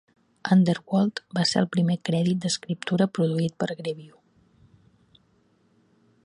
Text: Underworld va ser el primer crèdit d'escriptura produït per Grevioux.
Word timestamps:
Underworld 0.53 1.19
va 1.39 1.43
ser 1.49 1.61
el 1.61 1.69
primer 1.75 1.97
crèdit 2.09 2.41
d'escriptura 2.45 3.09
produït 3.19 3.55
per 3.61 3.69
Grevioux. 3.83 5.23